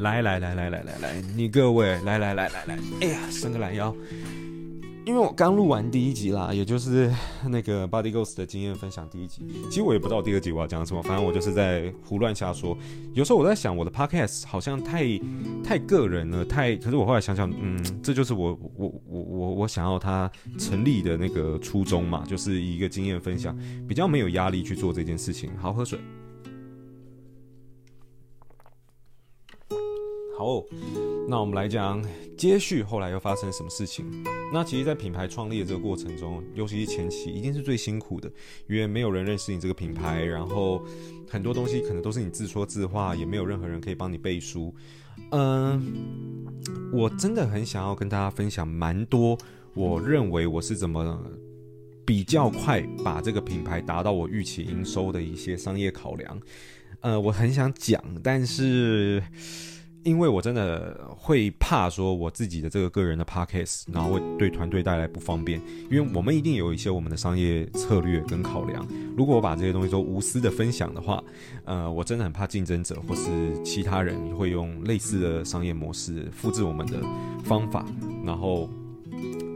[0.00, 3.94] 来来来来来来来，你各位来来来来来，哎呀，伸个懒腰。
[5.04, 7.10] 因为我刚录完第一集啦，也就是
[7.48, 9.42] 那个 Body Ghost 的经验分享第一集。
[9.70, 12.76] 其实我也不知道第二集我要讲什么，反正我就是在胡乱瞎说。
[13.14, 15.18] 有时候我在想，我的 Podcast 好像太
[15.64, 16.76] 太个人了，太……
[16.76, 23.56] 可是我后来想想，嗯，这就是我我我我我想要它成立的那个初衷嘛，就是一个经验分享，
[23.88, 25.48] 比较没有压力去做这件事情。
[25.56, 25.98] 好，喝水。
[30.38, 30.64] 好，
[31.28, 32.00] 那我们来讲
[32.36, 34.06] 接续后来又发生什么事情。
[34.52, 38.30] 那其实，在品牌创立的这个过程中，尤其是前期，一定是最辛苦的，
[38.68, 40.80] 因为没有人认识你这个品牌，然后
[41.28, 44.72] 很多东西可能都是你自说自话，也没有任何人可以帮你背书。
[45.32, 46.46] 嗯，
[46.92, 49.36] 我真的很想要跟大家分享蛮多，
[49.74, 51.20] 我认为我是怎么
[52.06, 56.40] 比较快把这个品牌达到我预期营收的一些商业考量。
[57.00, 59.20] 呃，我很想讲，但是。
[60.08, 65.60] 因为我真的会怕说我自己的这个个人的 podcast，然后会对团队带来不方便。
[65.90, 68.86] 因为我们一定有一些我们的商业策略跟考量。
[69.16, 71.22] 如果我把这些东西都无私的分享的话，
[71.64, 77.00] 呃，我真的很怕竞争者或是其他人会用类似的商业模式复制我们的
[77.44, 77.84] 方法，
[78.24, 78.68] 然后。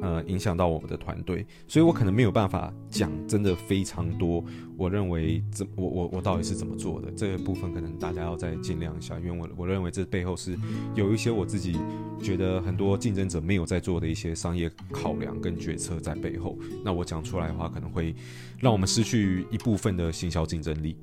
[0.03, 4.45] 呃，影响到我们的团队，所以我可能没有办法讲真的非常多。
[4.77, 10.59] 我认为这我我我到底是怎么做的这个部分，可能大家要再尽量一下，因为我我认为这背后是
[10.97, 11.79] 有一些我自己
[12.21, 16.59] 觉得很多竞争者没有在做的一些商业考量跟决策在背后。
[16.85, 18.13] 那我讲出来的话，可能会
[18.59, 20.97] 让我们失去一部分的行销竞争力。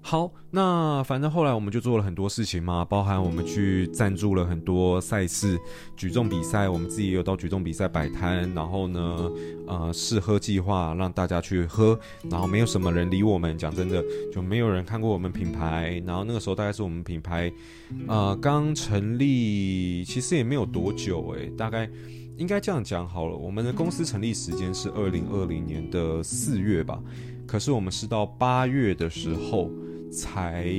[0.00, 5.58] 好，那反正后来我们就做了很多事情嘛，包含我们去赞助了很多赛事、
[5.96, 9.28] 举重比赛，我们自己也有到举重比赛摆摊，然后呢，
[9.66, 11.98] 呃，试喝计划让大家去喝，
[12.30, 14.00] 然后没有什么人理我们，讲真的
[14.32, 17.52] 就没有人看过我们品牌，然后那个时候大概是我们品牌，
[18.06, 21.90] 呃，刚成立，其实也没有多久诶，大概
[22.36, 27.02] 应该这样讲好了，我们的公司成立时间是二零二零年的四月吧，
[27.46, 29.70] 可是我们是到八月的时候。
[30.08, 30.72] 才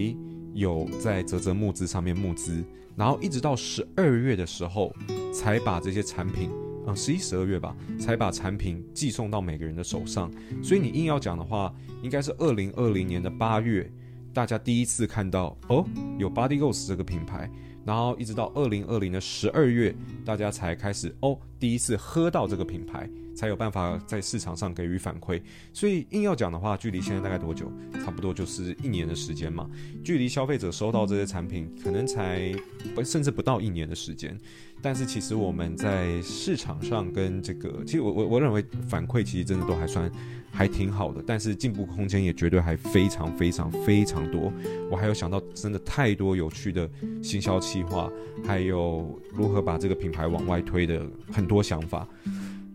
[0.53, 2.63] 有在泽泽募资上面募资，
[2.95, 4.91] 然后一直到十二月的时候，
[5.33, 6.49] 才把这些产品，
[6.87, 10.31] 啊十一、十二月吧，才把产品寄送到每个人的手上。
[10.63, 13.91] 所以你硬要讲的话，应该是二零二零年的八月，
[14.33, 15.85] 大家第一次看到哦，
[16.17, 17.51] 有 Body Ghost 这个品牌，
[17.85, 19.93] 然后一直到二零二零的十二月，
[20.25, 23.07] 大家才开始哦，第一次喝到这个品牌。
[23.37, 25.39] 才有办法在市场上给予反馈，
[25.71, 27.71] 所以硬要讲的话，距离现在大概多久？
[28.03, 29.69] 差不多就是一年的时间嘛。
[30.03, 32.51] 距离消费者收到这些产品，可能才
[32.95, 34.35] 不甚至不到一年的时间。
[34.81, 40.11] 但是其实我们在市场上跟这个，其实我我我认为反馈其实真的都还算
[40.51, 44.51] 还挺好的，但是进步空间也绝对还非常非常非常多。
[44.89, 46.89] 我还有想到真的太多有趣的
[47.21, 48.11] 行销企划，
[48.45, 52.07] 还有如何把这个品牌往外推的很多想法。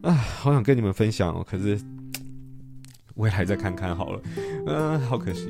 [0.03, 1.81] 啊，好想跟你们分享哦，可是
[3.17, 4.21] 未来再看看好了。
[4.67, 5.49] 嗯，好可惜。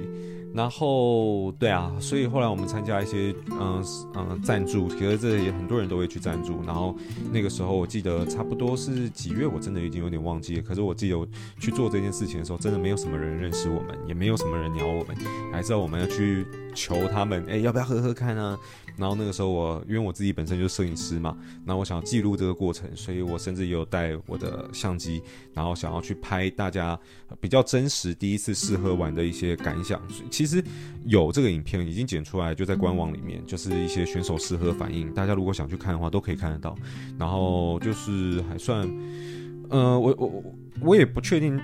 [0.55, 3.83] 然后，对啊，所以后来我们参加一些嗯
[4.15, 6.63] 嗯赞助，其实这也很多人都会去赞助。
[6.65, 6.95] 然后
[7.33, 10.63] 那个时候我记得差不多是几月，我真的已经有点忘记了。
[10.63, 11.27] 可是我记得我
[11.59, 15.17] 去做这件事情的时候，真的没有什么人认识我们，也没有什么人鸟我们，
[15.51, 18.59] 还是要我们要去求他们，哎，要不要喝喝看啊？
[18.99, 25.23] 然后那个时候我，因为我自己本身就是摄影师嘛，那我想要记录这个过程，所以我甚至也有带我的相机，
[25.55, 26.99] 然后想要去拍大家
[27.41, 29.99] 比较真实第一次试喝完的一些感想。
[30.47, 30.63] 实
[31.05, 36.77] 有这个影片已经剪出来，就在官网里面，就是一些选手试喝反应，大家如果想去看的话，都可以看得到。
[37.19, 38.89] 然后就是还算，
[39.71, 40.45] 呃，我我
[40.81, 41.61] 我也不确定。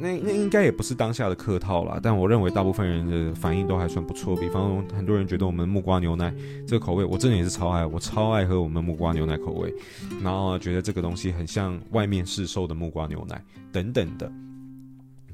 [0.00, 4.34] 那那应该也不是当下的客套啦，但我认为大部分人的反应都还算不错。
[4.34, 6.34] 比方很多人觉得我们木瓜牛奶
[6.66, 9.72] 这个口味，我真的也是超爱，我超爱喝我们木瓜牛奶口味。
[10.20, 13.40] 然后觉得这个东西很像外面市售的木瓜牛奶
[13.70, 14.32] 等等的。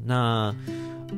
[0.05, 0.55] 那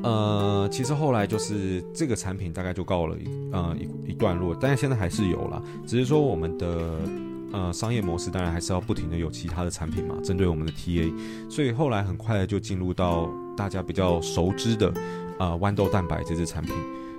[0.03, 6.99] 呃，其实后来就是这个产品大概就告了一呃一一段落，但是现在还是有啦，只是说我们的。
[7.53, 11.12] 呃，商业模式当然还是要不停的有其他的产品嘛，针对我们的 TA，
[11.50, 14.94] 所以后来很快的就进入到大家比较熟知的
[15.37, 16.73] 呃豌豆蛋白这支产品。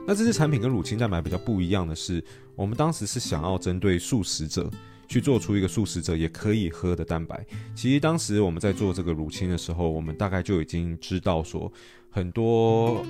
[0.07, 2.23] 那这支产品跟乳清蛋白比较不一样的是，
[2.55, 4.71] 我们当时是想要针对素食者
[5.11, 7.45] 去做出一个素食者也可以喝的蛋白。
[7.75, 11.69] 其实当时我们在做这个乳清的时候，我们大概就已经知道说
[12.09, 13.03] 很多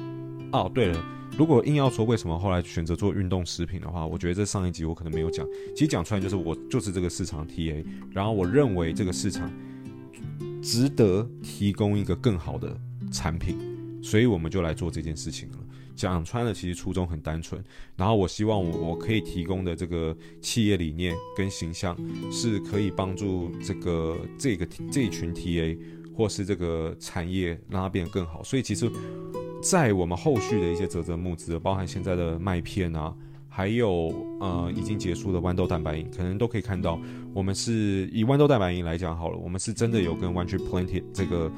[0.52, 1.06] 哦，对了。
[1.38, 5.46] 如果硬要说为什么后来选择做运动食品的话，我觉得这上一集我可能没有讲。
[5.76, 9.48] 其实讲出来就是我就是这个市场 TA，然后我认为这个市场
[10.60, 12.76] 值得提供一个更好的
[13.12, 13.60] 产品，
[14.02, 15.58] 所以我们就来做这件事情了。
[16.10, 17.64] 讲穿了，其实初衷很单纯。
[17.96, 21.98] 然后我希望我我可以提供的这个企业理念跟形象，
[22.32, 25.78] 是可以帮助这个这个这一群 TA
[26.16, 28.44] 或是这个产业让它变得更好。
[28.44, 28.90] 所以其实，
[29.62, 33.16] 在我们后续的一些啧啧募资，包含现在的麦片啊，
[33.48, 37.00] 还有呃已经结束的豌豆蛋白饮，可能都可以看到，
[37.34, 41.52] 我们是以豌豆蛋白饮来讲好了，我们是真的有跟 One Tree Planted 这个。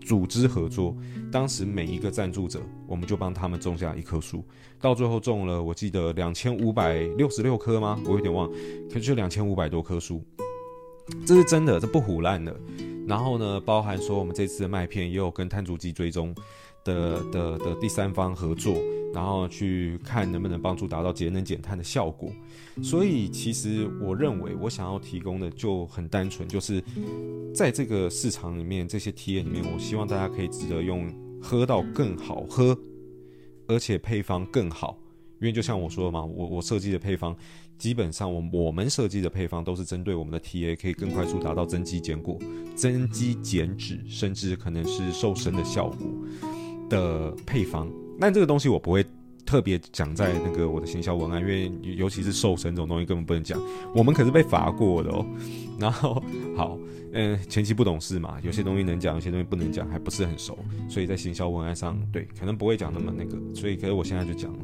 [0.00, 0.96] 组织合作，
[1.30, 4.44] 当时每一个赞助者，我们就帮他们种下一棵树，
[4.80, 8.00] 到最后种了，我记得两千五百六十六棵吗？
[8.04, 8.50] 我有点忘，
[8.88, 10.24] 可是就两千五百多棵树，
[11.26, 12.58] 这是真的，这不唬烂的。
[13.06, 16.34] 然后呢，包含说我们这次的麦片也有跟碳足迹追踪
[16.84, 18.76] 的的的第三方合作。
[19.12, 22.30] 然后去看能不能帮助达到节能减碳的效果，
[22.80, 26.80] 所以其实我认为我想要提供的就很单纯，就是
[27.52, 31.12] 在这个市场里面，这些体验里面，我希望大家可以值得用
[31.42, 32.78] 喝到更好喝，
[33.66, 34.96] 而且配方更好。
[35.40, 37.36] 因为就像我说的嘛，我我设计的配方，
[37.78, 42.38] 基本上我我们设计的配方都是针对我们的 TA，可以更快速达到增肌减果、
[42.76, 46.06] 增肌减脂，甚至可能是瘦身的效果
[46.90, 47.90] 的配方。
[48.20, 49.02] 但这个东西我不会
[49.46, 53.58] 特别讲在那个我的行销文案，因为尤其是瘦身这种东西根本不能讲，
[53.94, 55.24] 我们可是被罚过的哦。
[55.80, 56.22] 然后
[56.54, 56.78] 好，
[57.14, 60.58] 嗯，前期不懂事嘛，有些东西能讲，有些东西不能讲，还不是很熟，
[60.90, 64.58] 所以在行销文案上，对，可能不会讲那么那个，所以可是我现在就讲了。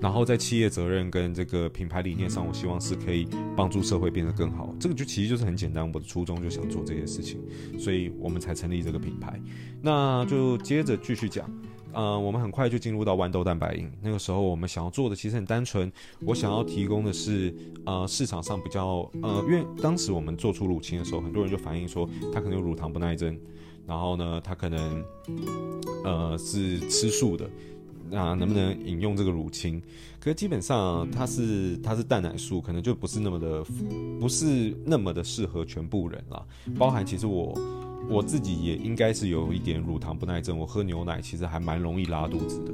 [0.00, 4.74] 然后在企业责任跟这个品牌理念上，我希望是可以帮助社会变得更好。
[4.80, 7.38] 这个就其实就是很简单，我的初衷就想做这些事情，
[7.78, 9.38] 所以我们才成立这个品牌。
[9.82, 11.48] 那就接着继续讲。
[11.92, 13.90] 呃，我们很快就进入到豌豆蛋白饮。
[14.00, 15.90] 那个时候，我们想要做的其实很单纯，
[16.26, 17.54] 我想要提供的是，
[17.84, 23.38] 呃，市场上比较，呃，因为当时我们做出乳清的时候，很多人就反映说，他可能有乳糖不耐症，
[23.86, 25.04] 然后呢，他可能，
[26.04, 27.48] 呃，是吃素的，
[28.10, 29.80] 那能不能饮用这个乳清？
[30.18, 33.64] 可是基本上，它是它是蛋奶素，可能就不是那么的，
[34.20, 36.44] 不是那么的适合全部人啦，
[36.78, 37.58] 包含其实我。
[38.08, 42.72] 我自己也应该是有一点乳糖不耐症，我喝牛奶其实还蛮容易拉肚子的。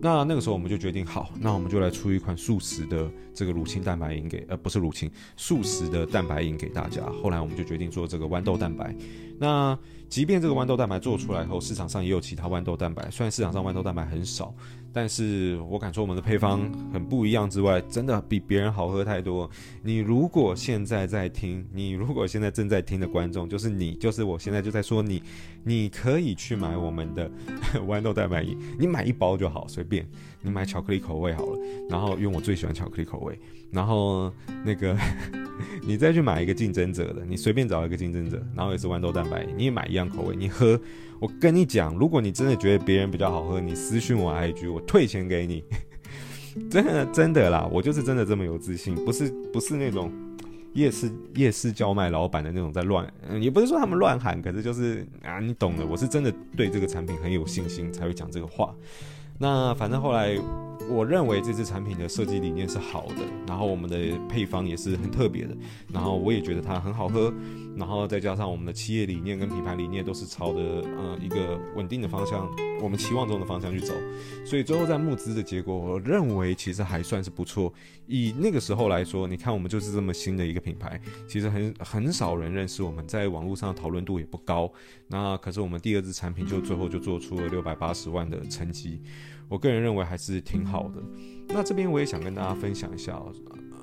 [0.00, 7.02] 那那个时候我们就决定，好，那我们就来出一款素食的这个乳清蛋白饮给，呃，不是乳清，素食的蛋白饮给大家。
[7.22, 8.94] 后来我们就决定做这个豌豆蛋白。
[9.38, 9.78] 那
[10.08, 14.54] 即便这个豌豆蛋白做出来后，市场上也有其他豌豆蛋白，虽然市场上豌豆蛋白很少。
[14.94, 16.60] 但是我敢说我们的配方
[16.92, 19.50] 很不一样之外，真的比别人好喝太多。
[19.82, 25.20] 你如果现在在听，你如果现在正在听的观众，就是你，就是我现在就在说你，
[25.64, 27.28] 你可以去买我们的
[27.88, 30.06] 豌豆蛋白饮，你买一包就好，随便。
[30.40, 31.58] 你买巧克力口味好了，
[31.88, 33.36] 然后因为我最喜欢巧克力口味，
[33.72, 34.30] 然后
[34.62, 34.94] 那个
[35.82, 40.78] 你再去买一个竞争者的，你随便找一个竞争者，然后也是豌豆蛋白饮，你也买一样口味，你喝。
[41.24, 45.64] 我跟你讲，如果你真的觉得别人比较好喝，你私信我 IG，我退钱给你。
[46.70, 50.12] 真的真的啦，我就是真的这么有自信，不是不是那种
[50.74, 53.10] 夜市夜市叫卖老板的那种在乱，
[53.40, 58.74] 也不是说他们乱喊，可是就是啊，你懂的，我是真的对这个产品很有信心才会讲这个话。
[59.38, 60.38] 那反正后来，
[60.90, 63.16] 我认为这支产品的设计理念是好的，
[63.46, 65.56] 然后我们的配方也是很特别的，
[65.92, 67.32] 然后我也觉得它很好喝，
[67.76, 72.48] 然后再加上我们的企业理念跟品牌理念都是朝着呃一个稳定的方向，
[72.82, 73.94] 我们期望中的方向去走，
[74.44, 77.72] 所以最后在募资的结果，我认为其实还算是不错。
[78.06, 84.70] 以那个时候来说，你看我们就是这么新的一个品牌，其实很很少人认识我们，在网络上讨论度也不高。
[85.08, 89.00] 那可是我们第二支产品就最后就做出了六百八十万的成绩。
[89.46, 91.00] 我个人认为还是挺好好的。
[91.46, 93.22] 那这边我也想跟大家分享一下，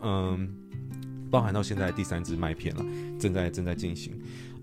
[0.03, 0.53] 嗯，
[1.29, 2.85] 包含到现在第三支麦片了，
[3.17, 4.13] 正在正在进行。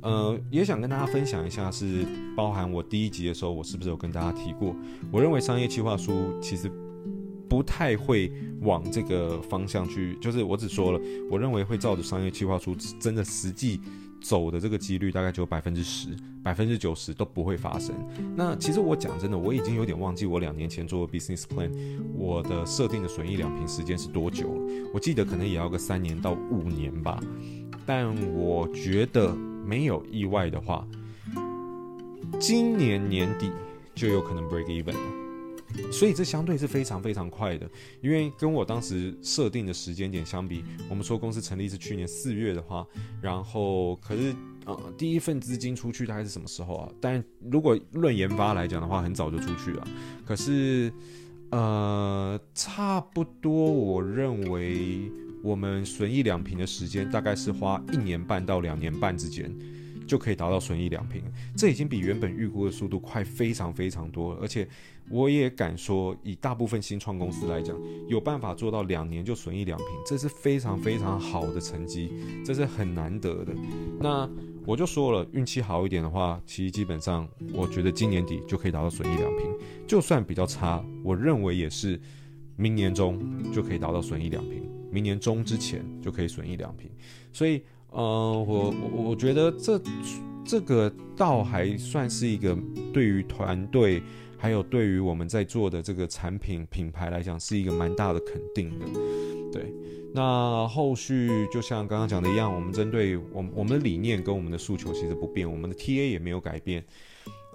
[0.02, 2.04] 呃，也想跟大家分享一下，是
[2.36, 4.76] 包含我第一集的时候，我是不是有跟大家提过？
[5.10, 6.70] 我认为商业计划书其实
[7.48, 8.30] 不太会
[8.60, 13.80] 往这个方向去，就是我只说了，我认为会照着商业计划书真的实际。
[14.20, 16.08] 走的这个几率大概只有百分之十，
[16.42, 17.94] 百分之九十都不会发生。
[18.36, 21.70] 那其实我讲真的，我已经有点忘记我两年前做的 business plan，
[22.14, 24.90] 我的设定的损益两平时间是多久了？
[24.92, 27.20] 我记得可能也要个三年到五年吧。
[27.86, 29.34] 但我觉得
[29.64, 30.86] 没有意外的话，
[32.38, 33.50] 今年年底
[33.94, 35.27] 就有可能 break even 了。
[35.92, 37.68] 所以这相对是非常非常快的，
[38.00, 42.86] 因为跟我当时设定的时间点相比，我们说公司成立是去年四月的话，
[43.20, 44.34] 然后可是
[44.64, 46.92] 呃第一份资金出去大概是什么时候啊？
[47.00, 49.86] 但如果论研发来讲的话，很早就出去了。
[50.24, 50.92] 可是
[51.50, 55.10] 呃差不多，我认为
[55.42, 59.54] 我们损益两平的时间大概是花一年半到两年半之间。
[60.08, 61.22] 就可以达到损益两平，
[61.54, 64.40] 这已经比原本预估的速度快非常非常多了。
[64.40, 64.66] 而且
[65.10, 67.76] 我也敢说，以大部分新创公司来讲，
[68.08, 72.12] 有办法做到两年就损益两平，这是非常非常好的成绩，
[72.44, 73.52] 这是很难得的。
[74.00, 74.28] 那
[74.66, 79.46] 我就说了，运气好一点的话，其实基本上我觉得今年底就可以达到损益两平，
[79.86, 82.00] 就算比较差，我认为也是
[82.56, 83.18] 明年中
[83.52, 86.90] 就可以达到损益两平，明年中之前就可以损益两平，
[87.32, 87.62] 所以。
[87.90, 88.02] 呃，
[88.46, 89.80] 我我我觉得这
[90.44, 92.54] 这个倒还算是一个
[92.92, 94.02] 对于团队，
[94.38, 98.86] 还有对于我们在做的这个产品品牌来讲，是一个蛮大的肯定的。
[99.52, 99.74] 对，
[100.14, 106.84] 那后续就像刚刚讲的一样，我们针对我们我们的理念跟我们的诉求其实不变，我们的 TA 也没有改变。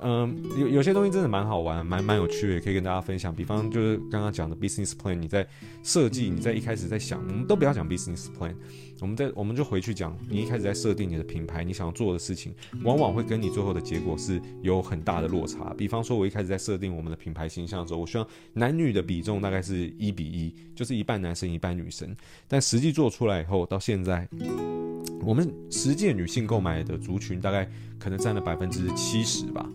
[0.06, 3.34] 嗯，有有些东西真的蛮好玩，蛮蛮有趣的，也可以跟大家分享。
[3.34, 5.48] 比方就是刚刚讲的 business plan，你在
[5.82, 8.54] 设计，你在一开始在想，我们都不要讲 business plan，
[9.03, 12.55] 我们在我们就回去讲，你一开始在设定你的品牌，你想要做的事情，
[12.86, 15.74] 往往会跟你最后的结果是有很大的落差。
[15.77, 22.15] 比方说，我一开始在设定我们的品牌形象的时候，我希望男女的比重大概是一比一，就是一半男生一半女生。
[22.48, 24.25] 但实际做出来以后，到现在，
[25.22, 27.69] 我们实际女性购买的族群大概
[28.00, 29.69] 可能占了百分之七十吧。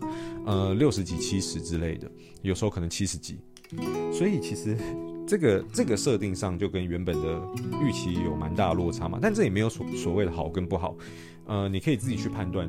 [0.46, 3.36] 呃，六十几、七十之类的，有时候可能七十几，
[4.10, 4.74] 所以其实
[5.28, 7.40] 这个这个设定上就跟原本的
[7.84, 9.18] 预期有蛮大的落差嘛。
[9.20, 10.96] 但这也没有所所谓的好跟不好，
[11.44, 12.68] 呃，你可以自己去判断。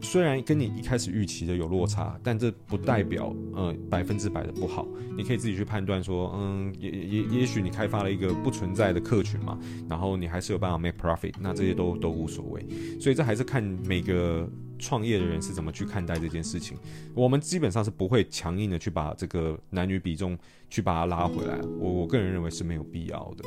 [0.00, 4.86] 虽然跟你一开始预期的有落差，但这不代表呃百分之百的不好。
[5.16, 9.58] 你可以自己去判断说，嗯，也也也许你开发了一个不存在的客群嘛，
[9.90, 12.64] 然后你还是有办法 make profit，那这些都都无所谓。
[13.00, 14.48] 所以这还是看每个。
[14.78, 16.76] 创业的人是怎么去看待这件事情？
[17.14, 20.38] 我们基本上是不会强硬的去把这个男女比重
[20.70, 23.44] 去把它拉回来，我我个人认为是没有必要的。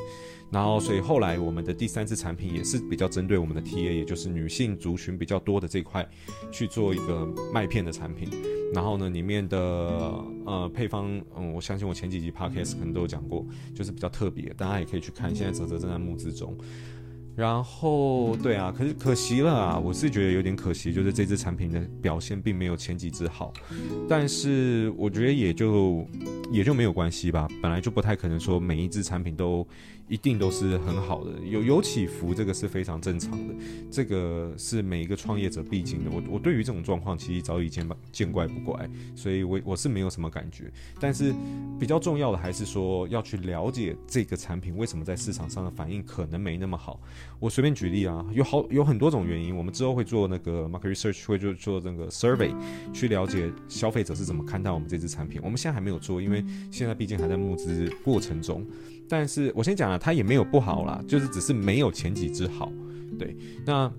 [0.52, 6.06] 然后，所以后来我们的第三次产品也是比较针对我们的 TA，也就是女性族群比较多的这块
[6.52, 8.30] 去做一个麦片的产品。
[8.74, 9.58] 然后呢，里面的
[10.46, 15.34] 呃配方，嗯，我相信我前几集 Podcast 可能都有讲过，就是比较特别，大家也可以去看。
[15.34, 16.58] 现在泽泽正在募资中。
[17.42, 19.80] 然后，对啊，可是可惜了啊！
[19.80, 23.52] 我是觉得有点可惜，就是这支产品的表现并没有前几支好。
[24.08, 26.08] 但是我觉得也就
[26.52, 29.68] 也就没有关系吧，本来就不太可能说每一支产品都。
[30.10, 33.56] 一定都是很好的，有有起伏，这个是非常正常的，
[33.90, 36.12] 这个是每一个创业者必经的。
[36.12, 40.70] 我我对于这种状况其实早已见见怪不怪，所以我我是没有什么感觉。
[41.00, 41.34] 但是
[41.80, 47.00] 比较重要的还是说要去了解这个产品为什么在市场上的反应可能没那么好。
[47.40, 49.56] 我随便举例啊，有好有很多种原因。
[49.56, 52.54] 我们之后会做那个 market research，会做做那个 survey，
[52.94, 55.42] 去了解消费者是怎么看待我们这支产品。
[55.44, 58.66] 我们现在还没有做，因为现在毕竟还在募资过程中。
[59.10, 62.72] 但是我先讲了，它也没有不好啦，就是只是没有前几支好。
[63.20, 63.36] 对，
[63.66, 63.92] 那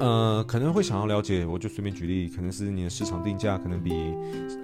[0.00, 3.92] 呃可能会想要了解，我就随便举例，可能是你的市场定价可能比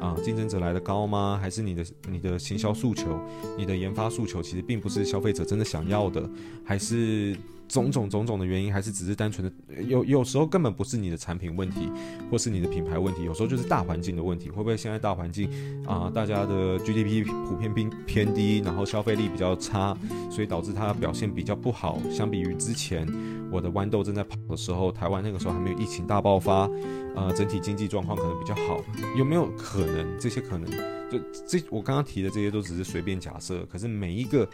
[0.00, 1.38] 啊竞争者来的高吗？
[1.40, 3.18] 还是你的你的行销诉求、
[3.56, 6.28] 你的研发诉求其实并不是消费者真的想要的，
[6.64, 7.36] 还是？
[7.70, 11.88] 种种种种的原因，还是只是单纯的有有时候根本不是你的产品问题，
[12.28, 14.50] 或是你的品牌问题，有时候就是大环境的问题。
[14.50, 15.48] 会不会现在大环境
[15.86, 19.96] 啊、呃，大家的 GDP 普遍偏偏低，然后消费力比较差，
[20.28, 22.00] 所以导致它表现比较不好。
[22.10, 23.06] 相比于之前
[23.52, 26.68] 我的豌豆正在跑的时候，台湾那个时候还没有疫情大爆发，
[27.14, 28.82] 呃，整体经济状况可能比较好。
[29.16, 30.68] 有没有可能这些可能
[31.08, 34.48] 就这我刚刚提的这些都只是随便假设，可是每一个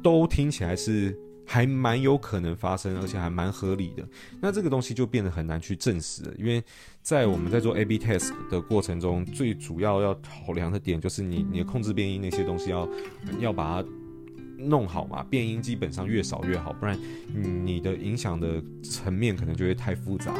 [0.00, 1.18] 都听起来是。
[1.46, 4.06] 还蛮有可能发生，而且还蛮合理的。
[4.40, 6.62] 那这个东西就变得很难去证实了，因为
[7.02, 12.88] 在我们在做 A/B test 的过程中，最主要要考量的点就是你你控制变异那些东西要
[13.40, 13.88] 要把它
[14.68, 15.24] 弄好嘛。
[15.30, 16.98] 变音基本上越少越好，不然
[17.32, 20.34] 你的影响的层面可能就会太复杂。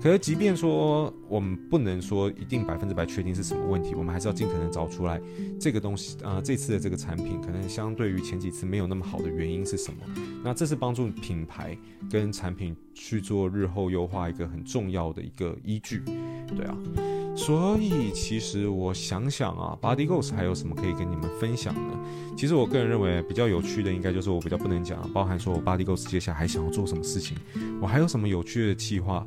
[0.00, 5.20] 可是，即便说我们不能说一定百分之百确定是什么问题，我们还是要尽可能找出来
[5.58, 9.98] 这个东西啊、这次的这个产品可能相对于前几次没有那么好的原因是什么？
[10.44, 11.76] 那这是帮助品牌
[12.08, 16.00] 跟产品去做日后优化一个很重要的一个依据，
[16.56, 16.76] 对啊。
[17.38, 21.98] 所以其实我想想啊，Body Ghost 还有什么可以跟你们分享呢？
[22.36, 27.38] 其实我个人认为比较有趣的，应该就是我比较不能讲，包含说我 Body Ghost 接下来还想要做什么事情，
[27.80, 29.22] 我还有什么有趣的计划。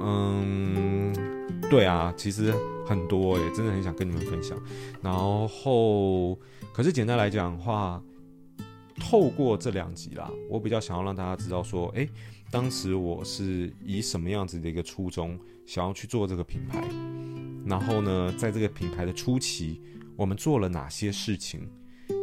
[0.00, 1.12] 嗯，
[1.70, 2.54] 对啊，其实
[2.86, 4.56] 很多诶，真的很想跟你们分享。
[5.02, 5.12] 然
[5.48, 6.38] 后，
[6.72, 8.00] 可是简单来讲的话，
[9.00, 12.08] 透过这两集啦，我比较想要让大家知道说，诶，
[12.50, 16.82] 当时我是以什么样子的一个初衷，想要去做这个品牌。
[17.66, 19.82] 然后呢，在这个品牌的初期，
[20.16, 21.60] 我们做了哪些事情？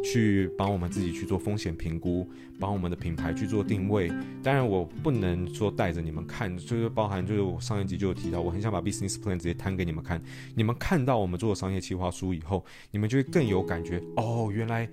[0.02, 4.08] 去帮我们自己去做风险评估，帮我们的品牌去做定位。
[4.42, 10.20] 当然，我不能说带着你们看，就是包含就是我上一集就有提到，我很想把 business plan 直接摊给你们看。
[10.56, 14.88] 你们看到我们做的商业计划书以后，你们就会更有感觉哦，原来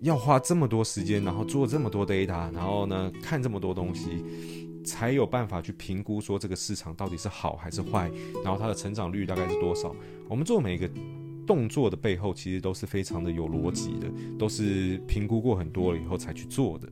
[0.00, 4.22] 要花这么多时间，然后做这么多 data，然后呢看这么多东西，
[4.84, 8.10] 才有办法去评估说这个市场到底是好还是坏，
[8.44, 9.94] 然后它的成长率大概是多少。
[10.28, 10.88] 我们做每一个。
[11.44, 14.06] 动作的背后其实都是非常的有逻辑的，
[14.38, 16.88] 都是评估过很多了以后才去做的。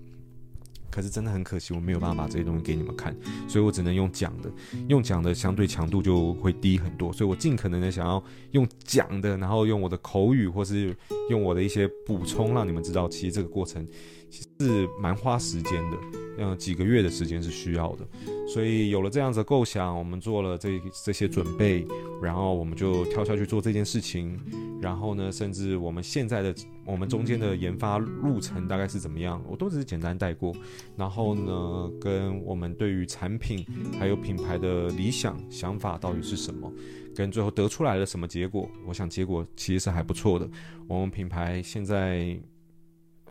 [0.90, 3.16] 可是真的很可惜，我没有办法把这些东西给你们看，
[3.48, 4.50] 所以我只能用讲的，
[4.88, 7.12] 用讲的相对强度就会低很多。
[7.12, 10.94] 所以我尽可能的想要用讲的，然后用我的口语或是
[11.30, 13.86] 用我的一些补充，让你们知道，其实这个过程
[14.30, 15.96] 其实是蛮花时间的，
[16.38, 18.06] 嗯，几个月的时间是需要的。
[18.48, 21.86] 所以有了这样子构想，我们做了这这些准备，
[22.22, 24.38] 然后我们就跳下去做这件事情。
[24.80, 26.54] 然后呢，甚至我们现在的
[26.86, 30.54] 我们中间的研发路程大概是怎么样，我都只是简单带过。
[30.96, 33.64] 然后呢，跟我们对于产品
[33.98, 36.72] 还有品牌的理想想法到底是什么，
[37.14, 40.48] 跟最后得出来的什么结果，我想结果其实是还不错的。
[40.88, 42.40] 我们品牌现在。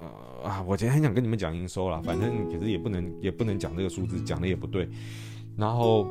[0.01, 4.87] 呃啊，我今天很想跟你们讲营收啦，反正其实也不能也不能讲这个数字，讲的也不对。
[5.57, 6.07] 然后，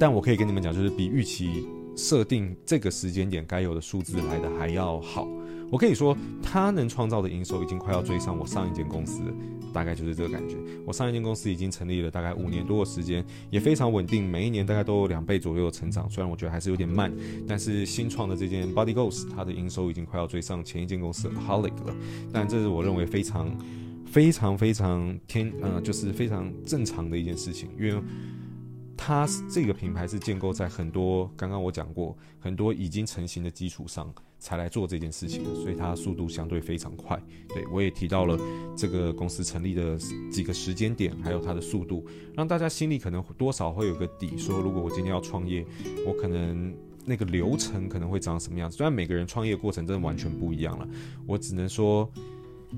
[0.00, 5.28] 但我可以跟你们讲，就是比预期设定这个时间点该有的数字来的还要好。
[5.70, 9.20] 我可以说，他能创造的营收已经快要追上我上一间公司，
[9.72, 10.56] 大概就是这个感觉。
[10.86, 16.08] 我上一间公司已经成立了大概五年多的时间，也非常稳定，每一年大概都有两倍左右的成长。
[16.08, 17.12] 虽然我觉得还是有点慢，
[17.48, 21.94] 但是新创的这间 Body Ghost，它的营收已经快要追上前一间公司 Holic 了。
[22.32, 23.50] 但这是我认为非常、
[24.04, 28.00] 非常、非常天，呃，就是非常正常的一件事情，因为。
[28.96, 37.20] 它这个品牌是建构在很多刚刚我讲过很多已经成型的基础上才来做这件事情，所以它速度相对非常快。
[37.48, 38.38] 对，我也提到了
[38.76, 39.98] 这个公司成立的
[40.30, 45.64] 几个时间点，还有它的速度，让大家心里可能多少会有个底，说如果我今天要创业，
[46.06, 46.74] 我可能
[47.04, 48.76] 那个流程可能会长什么样子。
[48.76, 50.88] 虽然每个人创业过程真的完全不一样了，
[51.26, 52.10] 我只能说。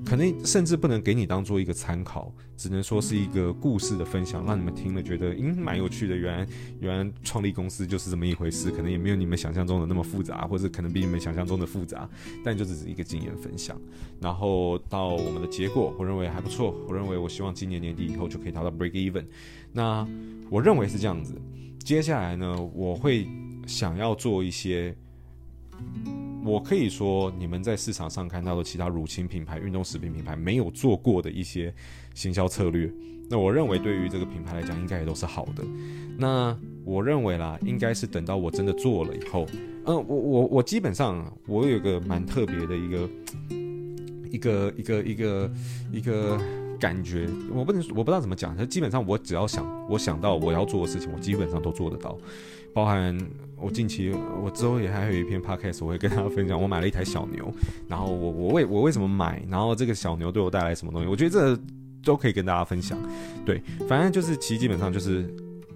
[0.05, 6.15] 可能甚至不能给你当做一个参考，只能说是一个故事的分享，让你们听了觉得嗯蛮有趣的。
[6.15, 6.47] 原来
[6.79, 12.07] 原来创立公司就是这么一回事，可能也没有你们想象中的那么复杂，或者可能比你们想象中的复杂，
[12.43, 13.79] 但就只是一个经验分享。
[14.21, 16.75] 然后到我们的结果，我认为还不错。
[16.87, 19.25] 我认为我希望今年年底以后就可以达到 break even。
[19.71, 20.07] 那
[20.49, 21.33] 我认为是这样子。
[21.83, 23.27] 接下来呢，我会
[23.65, 24.95] 想要做一些。
[26.43, 31.73] 我可以说，你们在市场上看到的其他乳清品牌、运动食品品牌没有做过的一些
[32.13, 32.91] 行销策略，
[33.29, 35.63] 那我认为对于这个品牌来讲，应该也都是好的。
[36.17, 39.45] 那我认为啦，应该是等到我真的做了以后，
[39.85, 43.09] 嗯，我我我基本上我有个蛮特别的一个
[44.31, 45.51] 一个一个一个
[45.93, 46.39] 一个
[46.79, 52.17] 感觉，我不能我不知道怎么讲，就基本上我只要想我想到我要做的事情，我基本上都做得到。
[52.71, 53.17] 包含
[53.61, 56.61] 我近期，我之后也还有一篇 podcast，我会跟大家分享。
[56.61, 57.51] 我买了一台小牛，
[57.87, 61.61] 然后我我为我为什么买，然后这个小牛对我带来什么东西，我觉得这
[62.03, 62.97] 都可以跟大家分享。
[63.45, 65.31] 对，反正就是其实基本上就是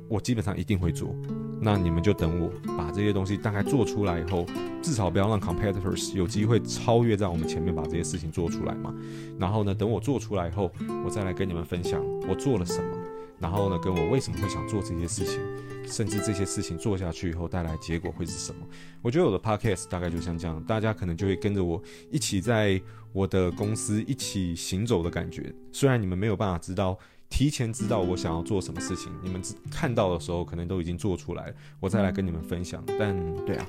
[0.07, 1.15] 我基本上一定会做。
[1.61, 4.45] 那你们就等我把这些东西大概做出来以后，
[4.81, 8.93] 至少不要让 competitors 有机会超越在我们前面把这些事情做出来嘛。
[9.39, 10.69] 然后呢，等我做出来以后，
[11.05, 12.97] 我再来跟你们分享我做了什么。
[13.43, 15.37] 然后呢，跟我为什么会想做这些事情，
[15.85, 18.65] 甚至这些事情做下去以后带来结果会是什么？
[19.01, 25.53] 我觉得我的 podcast 大概就像这样，大家可能就会跟着我一起在我的公司一起行走的感觉。
[25.73, 26.97] 虽然你们没有办法知道，
[27.29, 32.81] 提前知道我想要做什么事情，你们看到的时候可能都已经做出来了，我再来跟你们分享。
[32.97, 33.13] 但
[33.45, 33.67] 对啊，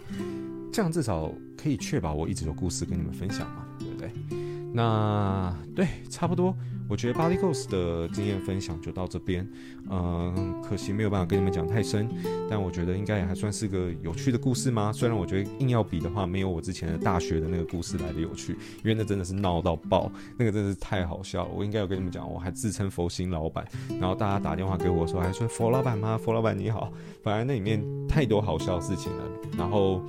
[0.73, 4.44] 这样至少可以确保我一直有故事跟你们分享嘛，对不对？
[4.77, 6.53] 那对，差不多。
[6.87, 9.49] 我觉得 Bodykos 的经验分享就到这边，
[9.89, 12.07] 嗯，可惜没有办法跟你们讲太深，
[12.51, 14.93] 但我觉得应该也还算是个有趣的故事吗？
[14.93, 21.51] 虽然我觉得硬要比的话，没有我之前的大学的那个故事来的有趣，因为那真的是闹到爆，那个真的是太好笑了。
[21.55, 23.67] 我应该有跟你们讲，我还自称佛心老板，
[23.99, 26.19] 然后大家打电话给我说，还说佛老板吗？
[26.19, 29.25] 佛老板你好，反正那里面太多好笑的事情了，
[29.57, 30.03] 然后。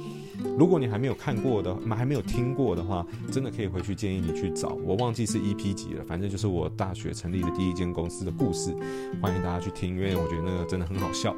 [0.58, 4.78] 如果你还没有看过的，还没有听过的话，真的可以回去建议你去找。
[4.84, 8.76] 我忘记是 EP 几了，反正就是我大学成立的第一间公司的故事，
[9.21, 11.36] 欢迎大家去听，因为我觉得那个真的很好笑。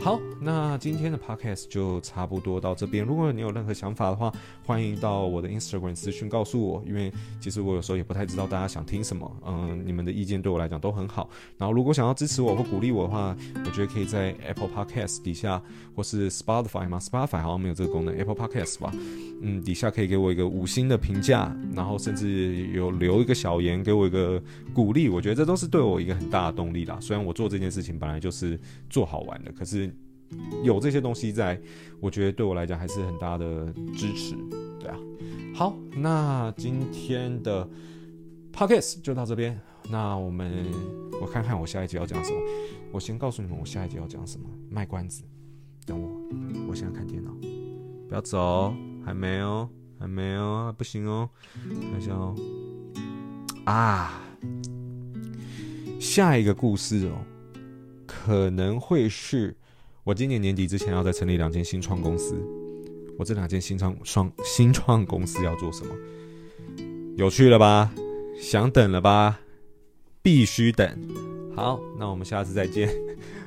[0.00, 3.04] 好，那今天的 Podcast 就差不多到这边。
[3.04, 4.32] 如果你有任何想法的话，
[4.64, 9.30] 欢迎到我的 Instagram 私讯告诉我，因为其实我有时候也不太知道大家想听什么。
[9.46, 11.28] 嗯，你们的意见对我来讲都很好。
[11.56, 15.62] 然后如果想要支持我或鼓励我的话，我觉得可以在 Apple Podcast 底下
[15.94, 18.92] 或是 Spotify 嘛，Spotify 好像没有这个功能，Apple Podcast 吧，
[19.40, 24.42] 嗯，底下可以给我一个五星的评价，然后甚至有留一个小言给我一个
[24.74, 26.98] 鼓励，我觉得这都是对我一个很大的动力啦。
[27.00, 28.58] 虽然我做这件事情本来就是
[28.90, 29.90] 做好玩的，可是
[30.62, 31.60] 有这些东西在，
[32.00, 34.34] 我觉得对我来讲还是很大的支持，
[34.78, 34.98] 对啊。
[35.54, 37.68] 好，那今天的
[38.52, 39.58] Podcast 就到这边，
[39.90, 40.66] 那我们
[41.20, 42.38] 我看看我下一集要讲什么，
[42.92, 45.22] 我先告诉你们我下一集要讲什么，卖关子。
[45.86, 46.10] 等我，
[46.68, 47.30] 我现在看电脑，
[48.08, 51.28] 不要走，还没有，还没有，不行哦，
[51.68, 52.34] 等一下哦，
[53.64, 54.22] 啊，
[55.98, 57.18] 下一个故事哦，
[58.06, 59.56] 可能会是
[60.04, 62.36] 我今年年底之前要再成立两间新创公司，
[63.18, 65.94] 我这两间新创创新创公司要做什么？
[67.16, 67.92] 有趣了吧？
[68.40, 69.40] 想等了吧？
[70.22, 70.86] 必须等。
[71.54, 72.88] 好，那我们下次再见。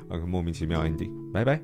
[0.10, 1.62] 啊 个莫名其妙 ending，拜拜。